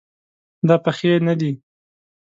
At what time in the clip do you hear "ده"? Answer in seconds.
1.39-1.51